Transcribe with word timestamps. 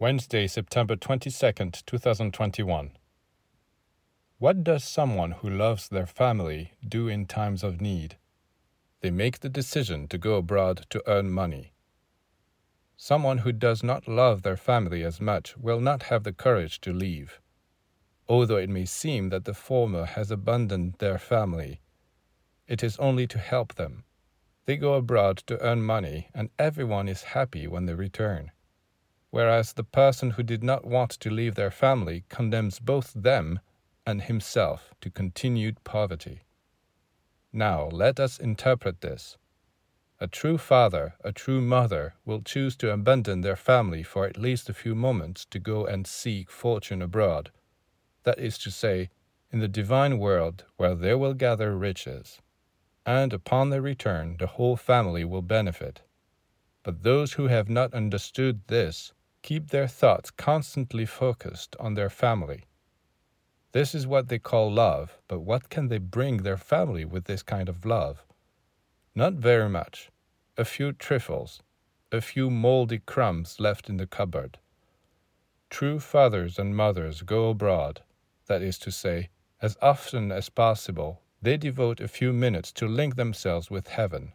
Wednesday, 0.00 0.46
September 0.46 0.96
22nd, 0.96 1.84
2021. 1.84 2.92
What 4.38 4.64
does 4.64 4.82
someone 4.82 5.32
who 5.32 5.50
loves 5.50 5.90
their 5.90 6.06
family 6.06 6.72
do 6.82 7.06
in 7.06 7.26
times 7.26 7.62
of 7.62 7.82
need? 7.82 8.16
They 9.02 9.10
make 9.10 9.40
the 9.40 9.50
decision 9.50 10.08
to 10.08 10.16
go 10.16 10.36
abroad 10.36 10.86
to 10.88 11.02
earn 11.06 11.30
money. 11.30 11.74
Someone 12.96 13.38
who 13.38 13.52
does 13.52 13.82
not 13.82 14.08
love 14.08 14.40
their 14.40 14.56
family 14.56 15.04
as 15.04 15.20
much 15.20 15.58
will 15.58 15.80
not 15.80 16.04
have 16.04 16.24
the 16.24 16.32
courage 16.32 16.80
to 16.80 16.94
leave. 16.94 17.38
Although 18.26 18.56
it 18.56 18.70
may 18.70 18.86
seem 18.86 19.28
that 19.28 19.44
the 19.44 19.52
former 19.52 20.06
has 20.06 20.30
abandoned 20.30 20.94
their 20.98 21.18
family, 21.18 21.82
it 22.66 22.82
is 22.82 22.96
only 22.96 23.26
to 23.26 23.38
help 23.38 23.74
them. 23.74 24.04
They 24.64 24.78
go 24.78 24.94
abroad 24.94 25.36
to 25.48 25.60
earn 25.60 25.82
money, 25.82 26.30
and 26.32 26.48
everyone 26.58 27.06
is 27.06 27.34
happy 27.36 27.66
when 27.66 27.84
they 27.84 27.92
return. 27.92 28.52
Whereas 29.30 29.72
the 29.72 29.84
person 29.84 30.32
who 30.32 30.42
did 30.42 30.64
not 30.64 30.84
want 30.84 31.10
to 31.12 31.30
leave 31.30 31.54
their 31.54 31.70
family 31.70 32.24
condemns 32.28 32.80
both 32.80 33.12
them 33.14 33.60
and 34.04 34.22
himself 34.22 34.92
to 35.00 35.10
continued 35.10 35.84
poverty. 35.84 36.42
Now 37.52 37.86
let 37.86 38.18
us 38.18 38.38
interpret 38.38 39.00
this. 39.00 39.36
A 40.20 40.26
true 40.26 40.58
father, 40.58 41.14
a 41.24 41.32
true 41.32 41.60
mother, 41.60 42.14
will 42.24 42.42
choose 42.42 42.76
to 42.76 42.92
abandon 42.92 43.40
their 43.40 43.56
family 43.56 44.02
for 44.02 44.26
at 44.26 44.36
least 44.36 44.68
a 44.68 44.74
few 44.74 44.94
moments 44.94 45.46
to 45.46 45.58
go 45.58 45.86
and 45.86 46.06
seek 46.06 46.50
fortune 46.50 47.00
abroad, 47.00 47.50
that 48.24 48.38
is 48.38 48.58
to 48.58 48.70
say, 48.70 49.10
in 49.52 49.60
the 49.60 49.68
divine 49.68 50.18
world 50.18 50.64
where 50.76 50.94
they 50.94 51.14
will 51.14 51.34
gather 51.34 51.76
riches. 51.76 52.40
And 53.06 53.32
upon 53.32 53.70
their 53.70 53.80
return, 53.80 54.36
the 54.38 54.46
whole 54.46 54.76
family 54.76 55.24
will 55.24 55.42
benefit. 55.42 56.02
But 56.82 57.02
those 57.02 57.34
who 57.34 57.46
have 57.46 57.68
not 57.68 57.94
understood 57.94 58.60
this 58.66 59.12
keep 59.42 59.70
their 59.70 59.88
thoughts 59.88 60.30
constantly 60.30 61.06
focused 61.06 61.76
on 61.80 61.94
their 61.94 62.10
family. 62.10 62.64
This 63.72 63.94
is 63.94 64.06
what 64.06 64.28
they 64.28 64.38
call 64.38 64.72
love, 64.72 65.18
but 65.28 65.40
what 65.40 65.68
can 65.68 65.88
they 65.88 65.98
bring 65.98 66.38
their 66.38 66.56
family 66.56 67.04
with 67.04 67.24
this 67.24 67.42
kind 67.42 67.68
of 67.68 67.84
love? 67.84 68.24
Not 69.14 69.34
very 69.34 69.68
much. 69.68 70.10
A 70.56 70.64
few 70.64 70.92
trifles, 70.92 71.62
a 72.12 72.20
few 72.20 72.50
mouldy 72.50 72.98
crumbs 72.98 73.60
left 73.60 73.88
in 73.88 73.96
the 73.96 74.06
cupboard. 74.06 74.58
True 75.70 76.00
fathers 76.00 76.58
and 76.58 76.76
mothers 76.76 77.22
go 77.22 77.50
abroad, 77.50 78.02
that 78.46 78.62
is 78.62 78.78
to 78.80 78.90
say, 78.90 79.28
as 79.62 79.76
often 79.80 80.32
as 80.32 80.48
possible, 80.48 81.22
they 81.40 81.56
devote 81.56 82.00
a 82.00 82.08
few 82.08 82.32
minutes 82.32 82.72
to 82.72 82.88
link 82.88 83.14
themselves 83.14 83.70
with 83.70 83.88
heaven, 83.88 84.32